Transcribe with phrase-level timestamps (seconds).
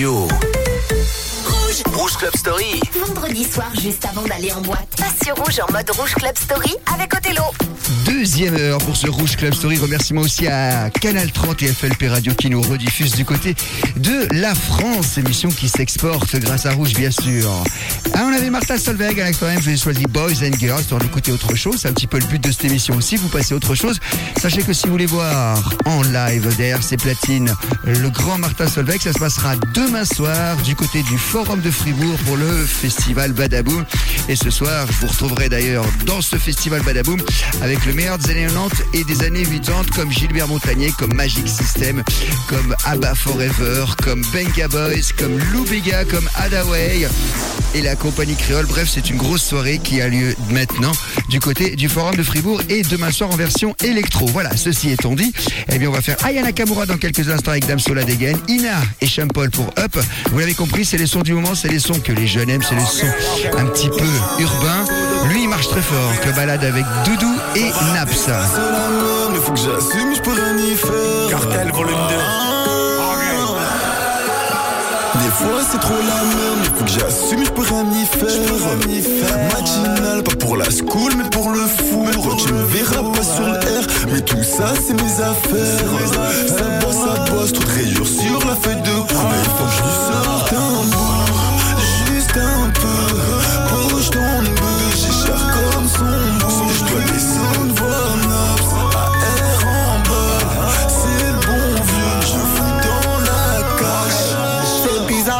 [0.00, 0.49] radio.
[2.30, 2.80] Club Story.
[3.06, 4.86] Vendredi soir, juste avant d'aller en boîte.
[4.96, 7.42] Passe sur Rouge en mode Rouge Club Story avec Othello.
[8.04, 9.78] Deuxième heure pour ce Rouge Club Story.
[9.78, 13.56] Remerciement aussi à Canal 30 et FLP Radio qui nous rediffusent du côté
[13.96, 15.18] de la France.
[15.18, 17.50] Émission qui s'exporte grâce à Rouge, bien sûr.
[18.14, 19.60] Ah, on avait Martha Solveig avec toi-même.
[19.60, 21.78] J'ai choisi Boys and Girls pour écouter autre chose.
[21.80, 23.16] C'est un petit peu le but de cette émission aussi.
[23.16, 23.98] Vous passez autre chose.
[24.40, 27.52] Sachez que si vous voulez voir en live derrière ces platines
[27.84, 32.19] le grand Martha Solveig, ça se passera demain soir du côté du Forum de Fribourg
[32.24, 33.84] pour le festival Badaboom.
[34.28, 37.20] Et ce soir, vous retrouverez d'ailleurs dans ce festival Badaboom
[37.62, 41.48] avec le meilleur des années 90 et des années 80 comme Gilbert Montagnier, comme Magic
[41.48, 42.02] System,
[42.48, 47.06] comme ABBA Forever, comme Benga Boys, comme Lou Bega, comme Adaway
[47.74, 48.66] et la compagnie créole.
[48.66, 50.92] Bref, c'est une grosse soirée qui a lieu maintenant
[51.28, 54.26] du côté du Forum de Fribourg et demain soir en version électro.
[54.26, 55.32] Voilà, ceci étant dit,
[55.72, 58.80] eh bien on va faire Aya Nakamura dans quelques instants avec Dame Sola Degen, Ina
[59.00, 59.96] et Champol pour Up.
[60.30, 62.62] Vous l'avez compris, c'est les sons du moment, c'est les sons que les jeunes aiment,
[62.62, 63.06] c'est les sons
[63.58, 64.04] un petit peu
[64.38, 64.84] urbains.
[65.28, 68.30] Lui, il marche très fort, que balade avec Doudou et Naps.
[69.32, 71.28] Il faut que j'assume, je peux rien y faire.
[71.30, 72.40] Cartel volume 2.
[75.22, 79.38] Des fois c'est trop la merde, il faut que j'assume, je peux rien y faire.
[79.52, 82.36] Matinal, pas pour la school, mais pour le four.
[82.36, 85.78] Tu me verras pas sur le R, mais tout ça c'est mes affaires.
[86.46, 89.30] Ça bosse, ça bosse, trop de rayures sur la feuille de croix.
[89.30, 90.39] Mais il faut que je lui sorte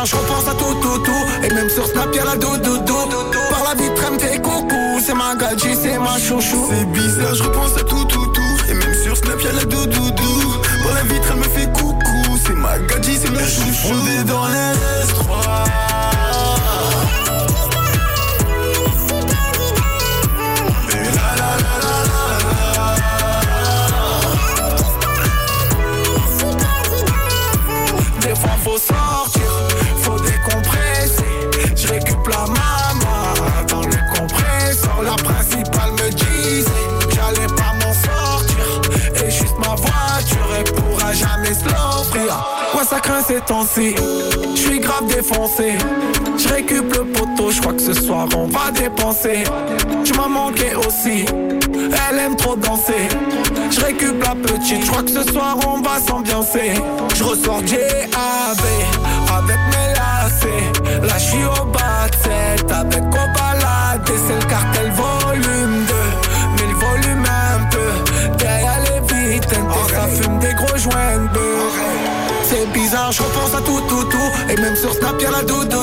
[0.05, 1.45] je repense à tout, tout, tout.
[1.45, 2.81] Et même sur Snap, y'a la doudou.
[3.51, 5.01] Par la vitre, elle me fait coucou.
[5.05, 6.71] C'est ma gadji, c'est ma chouchou.
[6.71, 8.71] C'est bizarre, je repense à tout, tout, tout.
[8.71, 10.61] Et même sur Snap, y'a la doudoudou.
[10.85, 12.39] Dans la vitre, elle me fait coucou.
[12.47, 13.95] C'est ma gadji, c'est mon chouchou.
[13.95, 14.75] Fondé dans les
[15.07, 15.90] S3.
[42.91, 43.95] Ça craint ces temps-ci.
[44.57, 45.79] Je suis grave défoncé.
[46.37, 49.45] Je récup le poteau, je crois que ce soir on va dépenser.
[50.05, 51.25] Tu m'as manqué aussi.
[52.11, 53.09] Elle aime trop danser.
[53.71, 56.73] Je récup la petite, je crois que ce soir on va s'ambiancer.
[57.15, 58.65] Je ressors GAV
[59.39, 61.07] avec mes lacets.
[61.07, 61.80] Là je suis au bas
[72.91, 74.51] bizarre, je repense à tout, tout, tout.
[74.51, 75.79] Et même sur Snap, y'a la doudou.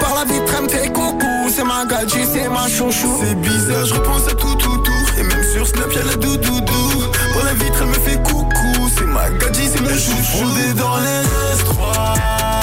[0.00, 1.26] Par la vitre, elle me fait coucou.
[1.54, 3.22] C'est ma gadji, c'est ma chouchou.
[3.24, 5.18] C'est bizarre, je repense à tout, tout, tout.
[5.18, 7.04] Et même sur Snap, y'a la doudoudou.
[7.34, 8.88] Dans la vitre, elle me fait coucou.
[8.98, 10.38] C'est ma gadji, c'est mon chouchou.
[10.38, 11.22] Fondé dans les
[11.54, 12.53] S3.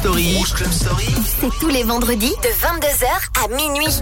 [0.00, 0.38] Story.
[0.38, 1.14] Rouge Club Story.
[1.40, 4.00] C'est tous les vendredis de 22h à minuit.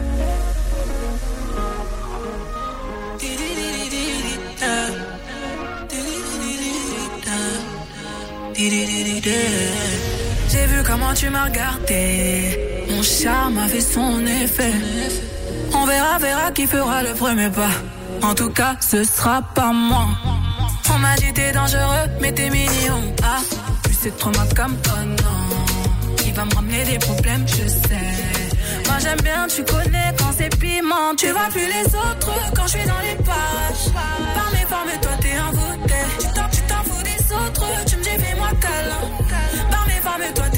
[10.49, 12.87] J'ai vu comment tu m'as regardé.
[12.91, 14.75] Mon charme a fait son effet.
[15.75, 17.75] On verra, verra qui fera le premier pas.
[18.23, 20.07] En tout cas, ce sera pas moi.
[20.95, 23.03] On m'a dit t'es dangereux, mais t'es mignon.
[23.25, 23.41] Ah,
[23.83, 25.38] plus c'est trop ma comme oh non.
[26.39, 28.87] Va me ramener des problèmes, je sais.
[28.87, 31.13] Moi j'aime bien, tu connais quand c'est piment.
[31.17, 33.93] Tu vois plus les autres quand je suis dans les pages.
[34.37, 35.95] Par mes formes, toi t'es envoûté.
[36.21, 39.69] Tu tu t'en fous des autres, tu me dis fais-moi câlin.
[39.69, 40.58] Par mes formes, toi t'es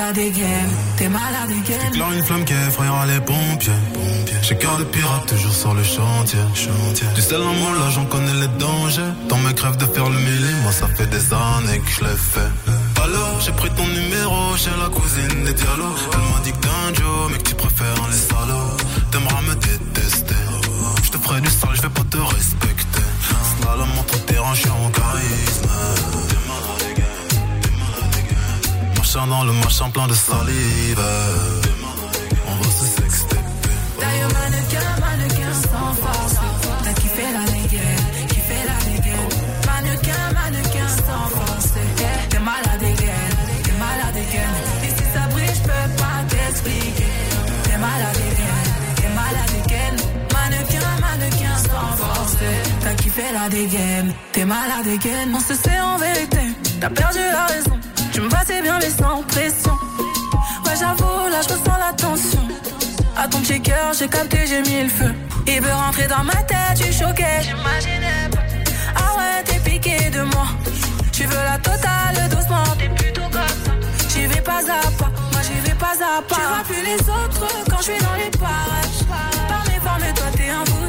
[0.00, 1.98] malade again, t'es malade again.
[1.98, 3.72] Là une flamme qui effrayera les pompiers.
[4.42, 6.38] J'ai cœur de pirate toujours sur le chantier.
[6.54, 7.06] chantier.
[7.14, 9.12] Du sel en moi là j'en connais les dangers.
[9.28, 12.20] Dans mes crèves de faire le mille, moi ça fait des années que je l'ai
[12.32, 12.50] fait.
[13.04, 16.02] Alors j'ai pris ton numéro chez la cousine des dialogues.
[16.14, 18.76] Elle m'a dit que t'es un Joe, mais que tu préfères les salauds.
[19.10, 20.42] T'aimeras me détester.
[21.04, 23.08] Je te ferai du sale, je vais pas te respecter.
[23.60, 25.59] Slalom entre terrain, je suis en charisme.
[29.30, 31.00] Le marchand plein de salive.
[32.48, 33.36] On va se sexter.
[34.00, 36.34] D'ailleurs, mannequin, mannequin sans force.
[36.84, 39.30] T'as kiffé la dégaine, kiffé la dégaine.
[39.66, 41.68] Mannequin, mannequin sans force.
[42.28, 43.30] T'es malade again,
[43.62, 44.52] t'es malade again.
[44.84, 47.14] Et si ça brille, je peux pas t'expliquer.
[47.64, 48.62] T'es malade again,
[48.96, 49.96] t'es malade again.
[50.34, 52.36] Mannequin, mannequin sans force.
[52.82, 55.32] T'as kiffé la dégaine, t'es malade again.
[55.32, 56.42] On se sait en vérité,
[56.80, 57.79] t'as perdu la raison.
[58.12, 59.72] Tu me passais bien, mais sans pression.
[60.64, 62.48] Ouais, j'avoue, là, je ressens la tension.
[63.16, 65.14] À ton petit cœur, j'ai capté, j'ai mis le feu.
[65.46, 67.24] Il veut rentrer dans ma tête, suis choqué.
[67.42, 68.42] J'imaginais pas.
[68.96, 70.46] Ah ouais, t'es piqué de moi.
[71.12, 73.72] Tu veux la totale doucement, t'es plutôt comme ça.
[74.08, 76.34] J'y vais pas à pas, moi j'y vais pas à pas.
[76.34, 79.04] Tu vois plus les autres quand je suis dans les parages.
[79.48, 80.79] Par mes formes, toi t'es un bouteille.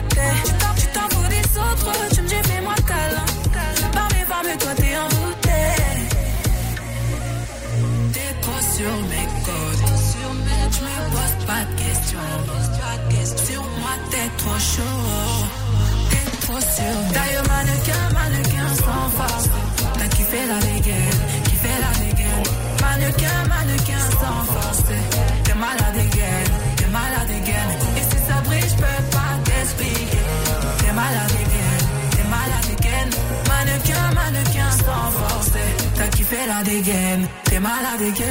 [8.82, 9.84] Sur mes côtes.
[10.74, 12.30] Je me pose pas de questions.
[13.46, 15.00] Sur moi, t'es trop chaud.
[16.10, 16.96] T'es trop sûr.
[17.14, 19.50] D'ailleurs, mannequin, mannequin sans force.
[19.98, 22.44] T'as kiffé la dégaine, kiffé la dégaine.
[22.82, 24.84] Mannequin, mannequin sans force.
[25.44, 26.51] T'es malade again,
[36.02, 38.00] T'as kiffé la dégaine, t'es malade.
[38.00, 38.24] T'es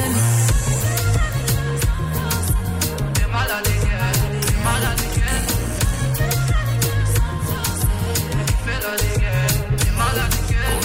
[3.30, 3.64] malade
[4.42, 5.42] t'es malade again.
[8.32, 10.80] T'as kiffé la dégaine, t'es malade again.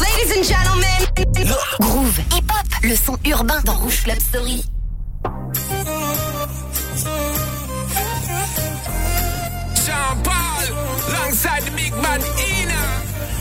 [0.00, 1.00] Ladies and gentlemen.
[1.80, 2.20] Groove,
[2.82, 4.64] le son urbain dans Rouge Club Story.
[9.74, 10.64] Sean Paul,
[11.08, 12.82] alongside the big man Ina.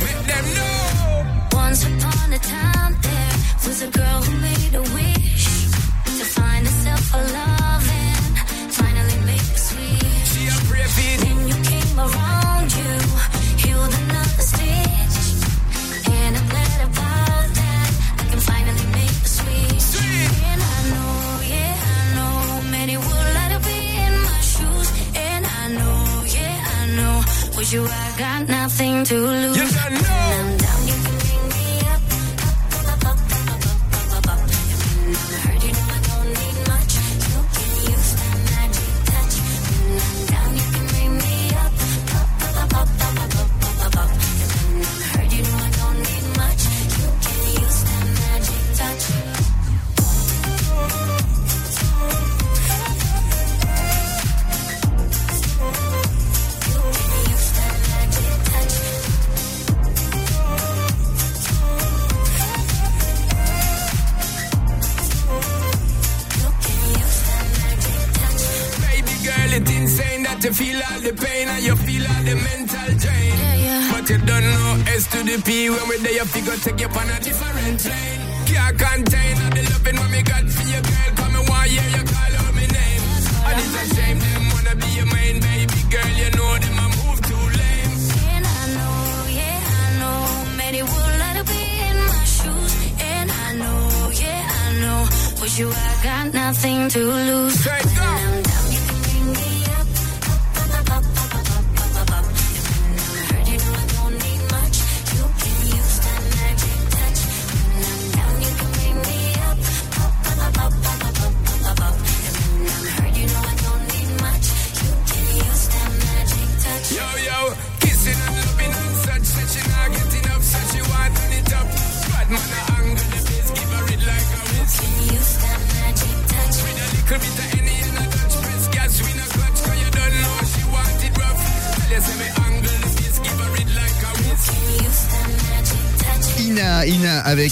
[0.03, 1.57] Make them know.
[1.57, 3.35] Once upon a time, there
[3.67, 4.50] was a girl who made
[27.73, 29.80] you I got nothing to lose.
[95.41, 98.50] With you I got nothing to lose.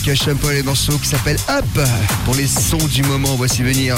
[0.10, 1.88] Ina avec Sean Paul et morceau qui s'appelle Up.
[2.26, 3.96] Pour les sons du moment, voici venir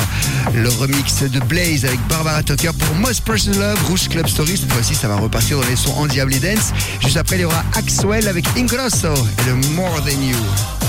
[0.54, 4.58] le remix de Blaze avec Barbara Tucker pour Most Personal Love, Rouge Club Story.
[4.58, 6.74] Cette fois-ci, ça va repartir dans les sons Endiablé Dance.
[7.02, 10.81] Juste après, il y aura Axwell avec Ingrosso et le More Than You.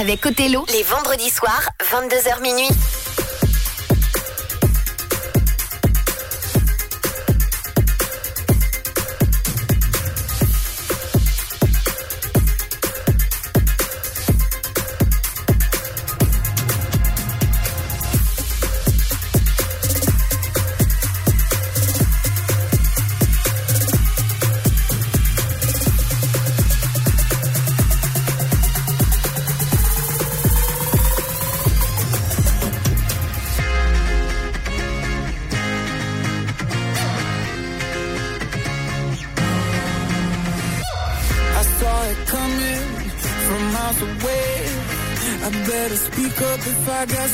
[0.00, 2.68] Avec Othello, les vendredis soirs, 22h minuit.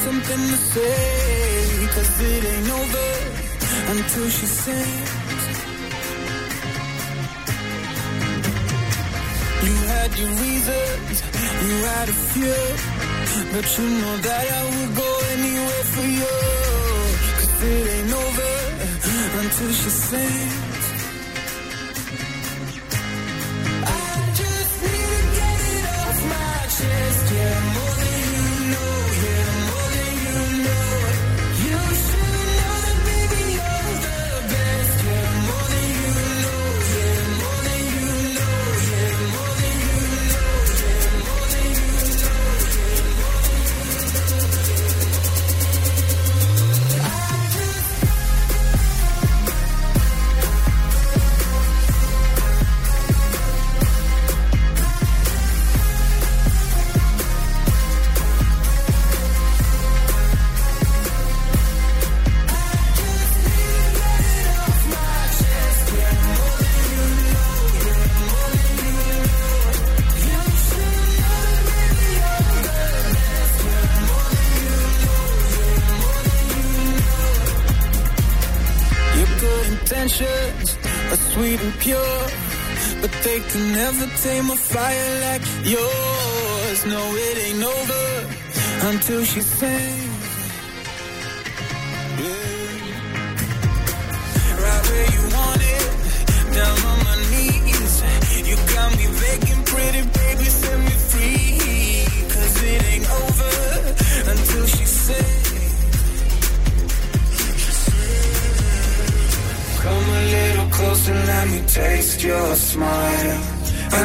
[0.04, 1.88] Something to say.
[1.94, 3.10] Cause it ain't over
[3.92, 5.10] until she sings.
[9.66, 11.16] You had your reasons,
[11.64, 12.60] you had a few.
[13.52, 16.36] But you know that I would go anywhere for you.
[17.38, 18.54] Cause it ain't over
[19.42, 20.77] until she sings.
[83.92, 86.84] never tame a fire like yours.
[86.84, 90.07] No, it ain't over until she sings.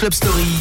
[0.00, 0.59] Club Story.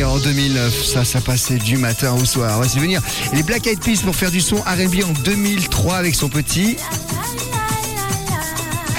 [0.00, 0.84] Souvenir en 2009.
[0.84, 2.56] Ça, ça passait du matin au soir.
[2.56, 3.00] On va se souvenir.
[3.32, 6.76] Les Black Eyed Peas pour faire du son R&B en 2003 avec son petit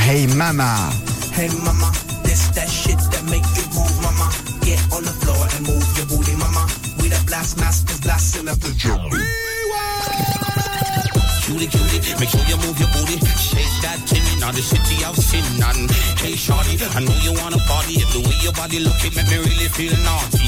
[0.08, 0.76] Hey Mama.
[1.38, 1.92] Hey mama,
[2.24, 4.30] this that shit that make you move, mama.
[4.62, 6.68] Get on the floor and move your booty, mama.
[7.00, 9.10] We the blast masters, blasting up the drum.
[11.46, 13.18] Cutie, cutie, make sure you move your booty.
[13.38, 15.88] Shake that titty, now the city I've seen none.
[16.20, 17.94] Hey, shorty, I know you wanna party.
[18.02, 20.41] If the way your body looking make me really feel naughty.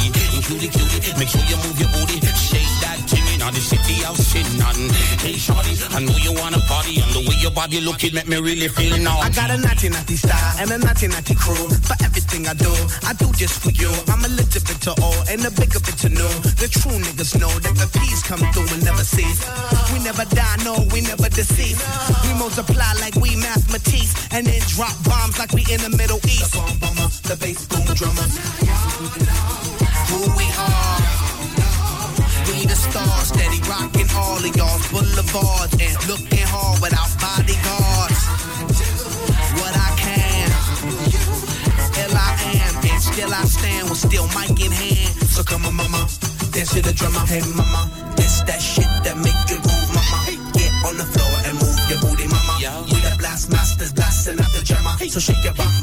[0.54, 2.22] Cutie, cutie, make sure you move your booty.
[2.38, 4.86] Shake that titty, now the city I've seen none.
[5.26, 7.02] Hey, shorty, I know you wanna party.
[7.02, 9.26] And the way your body looking make me really feel naughty.
[9.26, 11.58] I got a naughty naughty style and a naughty naughty crew.
[11.82, 12.70] For everything I do,
[13.02, 13.90] I do just for you.
[14.14, 16.34] I'm a little bit to old and a bigger bit to new.
[16.62, 19.42] The true niggas know that the peace come through and never cease.
[19.90, 21.82] We never die, no, we never deceive.
[22.30, 26.54] We multiply like we mathematics and then drop bombs like we in the Middle East.
[26.54, 29.33] The bomb bomber, the bass boom drummer.
[30.14, 31.00] Who we are.
[32.48, 38.22] We the stars, steady rocking all of y'all's boulevards and looking hard without bodyguards.
[39.58, 40.50] What I can,
[41.98, 45.14] ill I am, and still I stand with still mic in hand.
[45.34, 46.06] So come on, mama,
[46.54, 47.26] dance to the drummer.
[47.26, 50.20] Hey, mama, this that shit that make you move, mama.
[50.54, 52.86] Get on the floor and move your booty, mama.
[52.94, 54.94] We the blast masters, blasting out the drummer.
[55.10, 55.74] So shake your bum,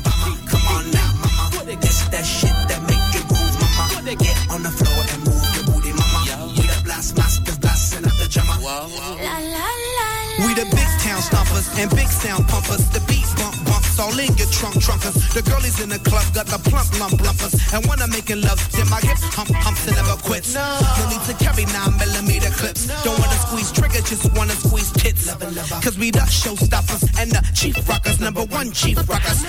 [11.80, 12.88] and big sound pumpers.
[12.90, 15.16] The beat bump bumps all in your trunk trunkers.
[15.32, 17.56] The girlies in the club got the plump lump lumpers.
[17.72, 20.54] And when I'm making love, then my hip hump humps and never quits.
[20.54, 20.60] No.
[21.08, 22.86] need to carry nine millimeter clips.
[23.04, 25.32] Don't wanna squeeze triggers, just wanna squeeze tits.
[25.80, 29.40] Cause we the showstoppers and the chief rockers, number one chief rockers.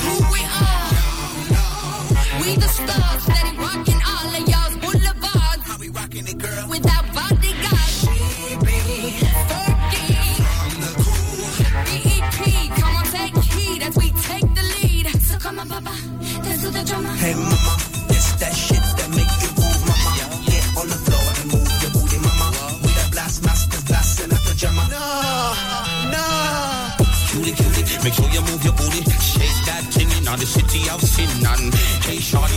[0.00, 0.94] Who we are.
[2.40, 3.93] We the stars, steady rocking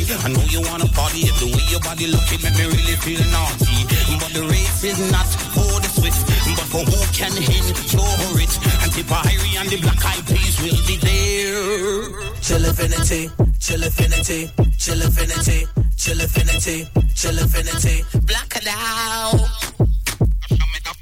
[0.10, 1.28] I know you wanna party.
[1.28, 3.84] If the way your body looking make me really feel naughty.
[4.20, 6.24] But the race is not for the swift,
[6.56, 8.54] but for who can endure it.
[8.84, 12.08] And Tipahiri and the Black Eyed Peas will be there.
[12.40, 15.68] Chill affinity, chill affinity, chill affinity,
[15.98, 18.06] chill affinity, chill affinity.
[18.24, 19.44] Black it out.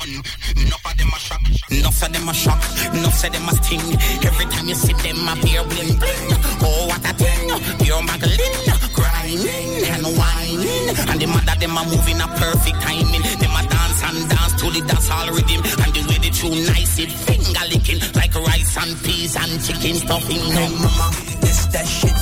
[0.05, 1.41] Enough of them a shock,
[1.71, 2.61] enough of them a shock,
[2.93, 3.81] enough of them a sting.
[4.25, 6.29] Every time you see them up here bling bling.
[6.61, 8.74] Oh what a thing, pure Magdalene,
[9.35, 10.89] grinding and whining.
[11.11, 13.23] And the mother them a moving a perfect timing.
[13.39, 15.61] Them a dance and dance to the dance hall rhythm.
[15.83, 19.95] And the way they tune nice it finger licking like rice and peas and chicken
[19.95, 20.43] stuffing.
[20.55, 21.07] Hey mama,
[21.41, 22.14] this that shit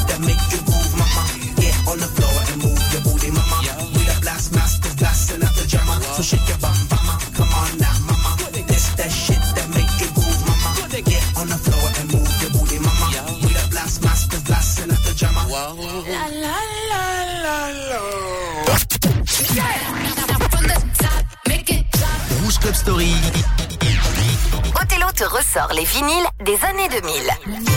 [25.53, 27.72] ressort les vinyles des années 2000.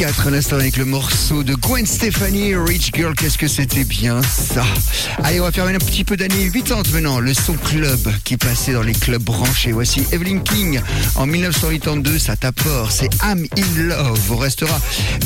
[0.00, 4.22] 2004, à l'instant avec le morceau de Gwen Stefani, Rich Girl, qu'est-ce que c'était bien
[4.22, 4.64] ça
[5.22, 8.72] Allez, on va faire un petit peu d'années 80 maintenant, le son club qui passait
[8.72, 9.72] dans les clubs branchés.
[9.72, 10.80] Voici Evelyn King
[11.16, 14.32] en 1982, ça t'apporte, c'est I'm in Love.
[14.32, 14.80] On restera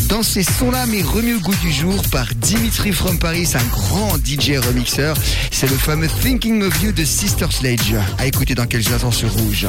[0.09, 4.17] dans ces sons-là, mais remis au goût du jour par Dimitri from Paris, un grand
[4.17, 5.17] DJ remixeur.
[5.53, 7.95] C'est le fameux Thinking of You de Sister Sledge.
[8.19, 9.69] À écouter dans quelques instants sur Rouge.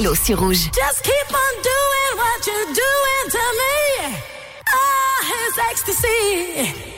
[0.00, 0.70] Sur Rouge.
[0.72, 4.16] Just keep on doing what you're doing to me.
[4.66, 6.89] Ah, his ecstasy.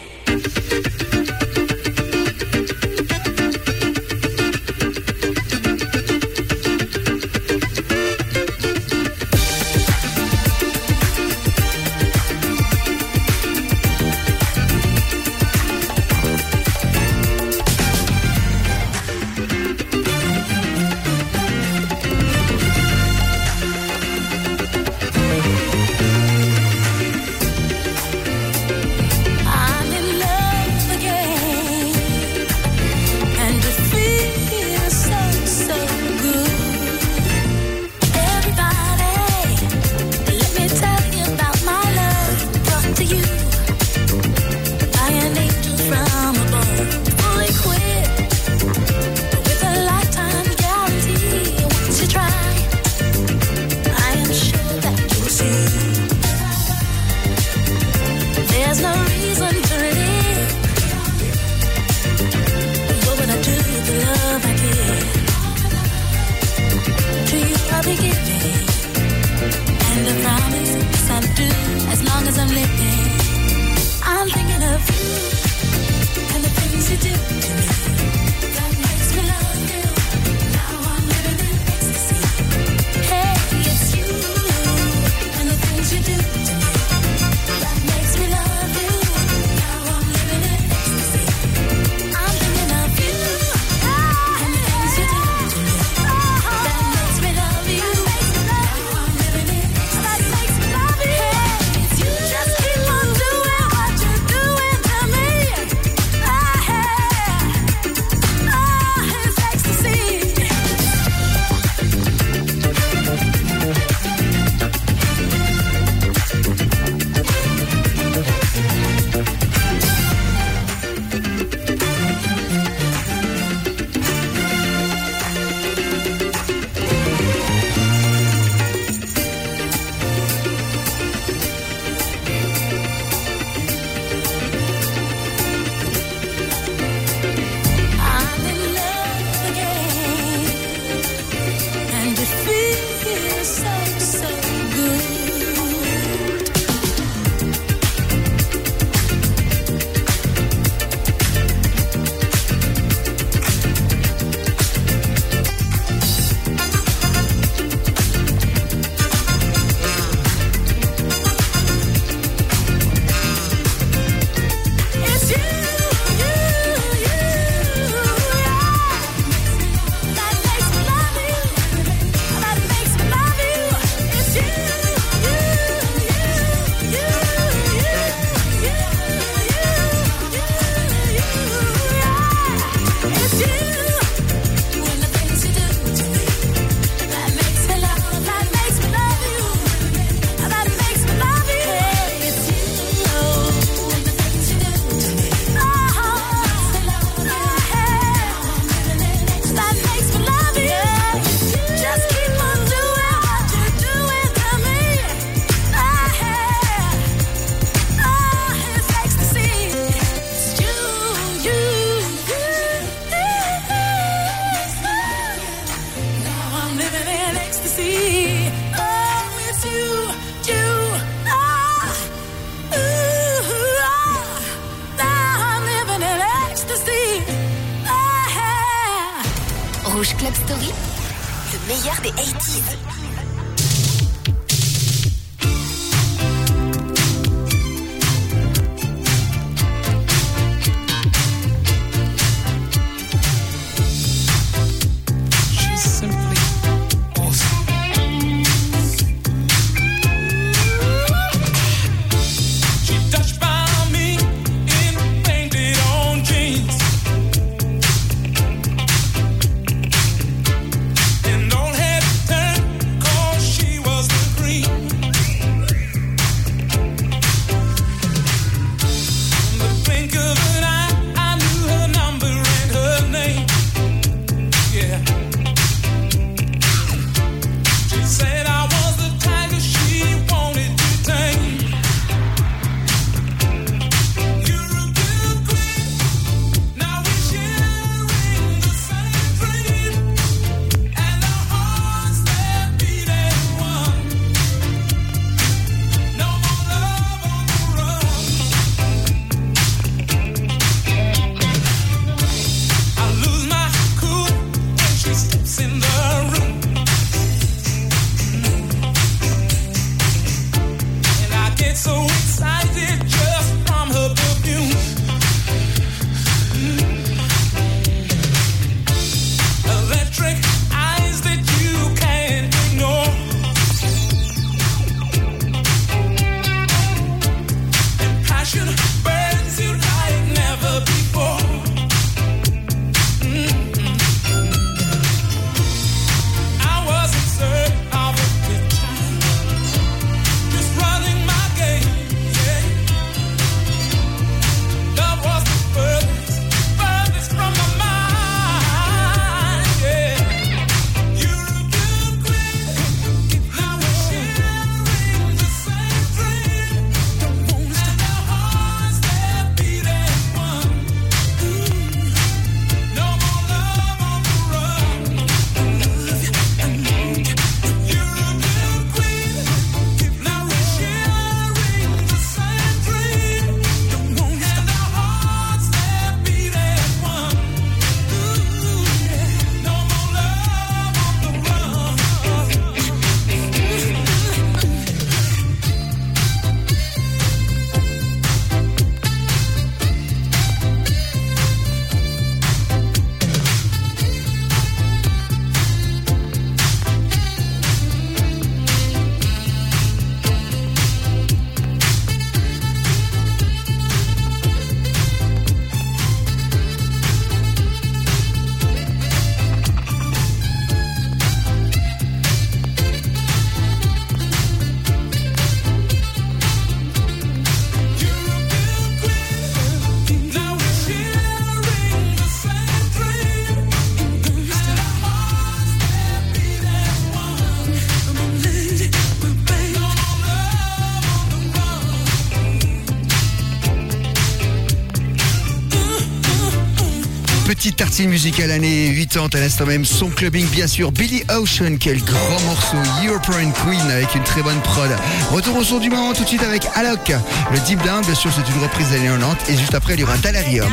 [437.93, 439.85] partie musicale année 80 à l'instant même.
[439.85, 440.91] Son clubbing, bien sûr.
[440.91, 442.79] Billy Ocean, quel grand morceau.
[443.07, 444.91] European Queen avec une très bonne prod.
[445.31, 447.13] Retour au son du moment tout de suite avec Alok.
[447.53, 449.53] Le Deep Down, bien sûr, c'est une reprise des 90.
[449.53, 450.73] Et juste après, il y aura Dalarium.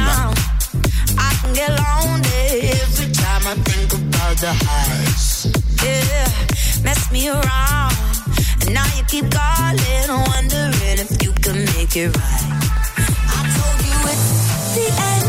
[14.76, 15.29] the end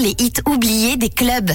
[0.00, 1.50] les hits oubliés des clubs.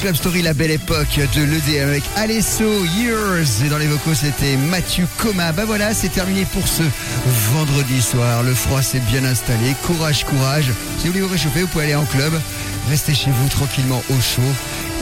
[0.00, 3.64] Club Story, la belle époque de l'EDM avec Alesso Years.
[3.64, 5.52] Et dans les vocaux, c'était Mathieu Coma.
[5.52, 6.82] Bah voilà, c'est terminé pour ce
[7.52, 8.42] vendredi soir.
[8.42, 9.74] Le froid s'est bien installé.
[9.84, 10.66] Courage, courage.
[10.98, 12.32] Si vous voulez vous réchauffer, vous pouvez aller en club.
[12.88, 14.52] Restez chez vous tranquillement au chaud.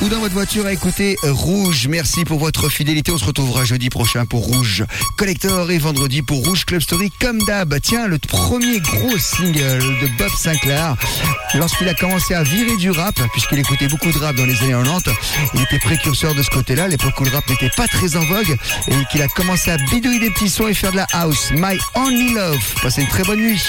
[0.03, 1.89] Ou dans votre voiture à écouter Rouge.
[1.89, 3.13] Merci pour votre fidélité.
[3.13, 4.85] On se retrouvera jeudi prochain pour Rouge
[5.17, 7.75] Collector et vendredi pour Rouge Club Story comme d'hab.
[7.81, 10.97] Tiens, le premier gros single de Bob Sinclair.
[11.55, 14.73] Lorsqu'il a commencé à virer du rap, puisqu'il écoutait beaucoup de rap dans les années
[14.73, 15.11] 90,
[15.55, 18.57] il était précurseur de ce côté-là, l'époque où le rap n'était pas très en vogue,
[18.89, 21.51] et qu'il a commencé à bidouiller des petits sons et faire de la house.
[21.53, 22.75] My Only Love.
[22.83, 23.63] Passez une très bonne nuit.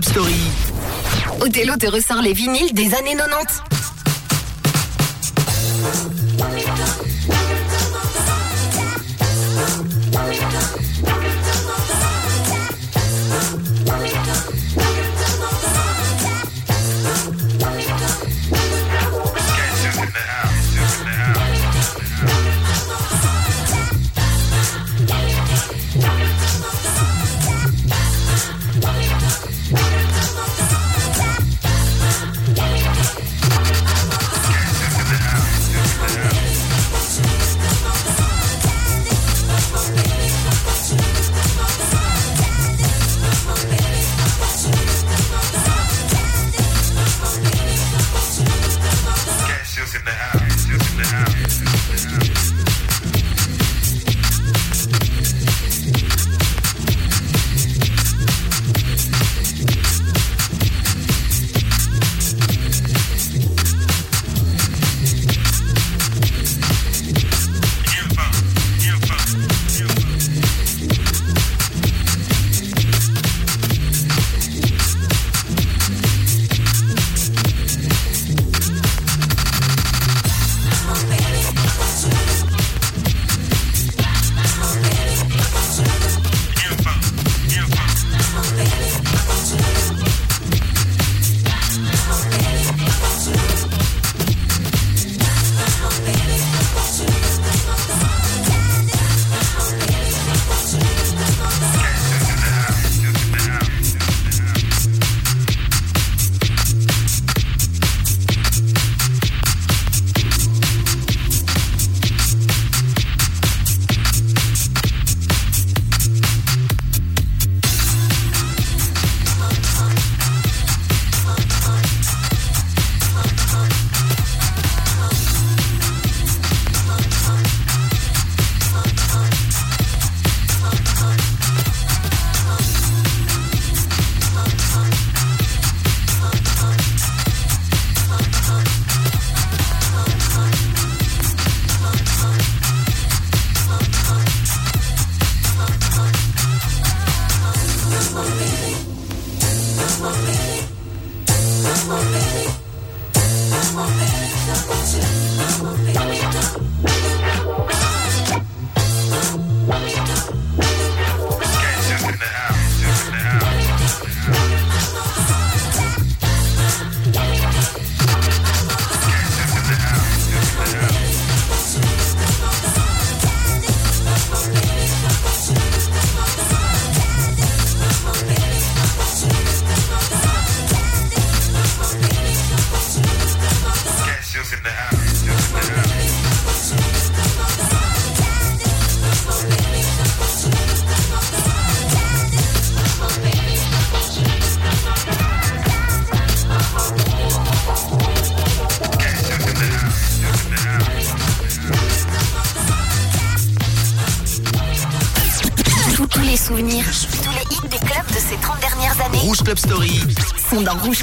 [0.00, 0.34] Club Story.
[1.40, 3.67] Othello te ressort les vinyles des années 90.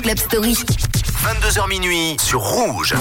[0.06, 0.54] Club Story.
[0.54, 2.94] 22h minuit sur Rouge.